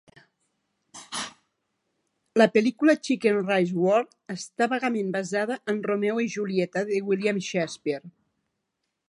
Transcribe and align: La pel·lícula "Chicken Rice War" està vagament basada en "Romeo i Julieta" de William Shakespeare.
La 2.43 2.47
pel·lícula 2.55 2.95
"Chicken 3.09 3.37
Rice 3.43 3.77
War" 3.83 4.01
està 4.37 4.69
vagament 4.73 5.13
basada 5.19 5.59
en 5.75 5.85
"Romeo 5.93 6.19
i 6.27 6.31
Julieta" 6.39 6.87
de 6.91 7.05
William 7.13 7.45
Shakespeare. 7.51 8.15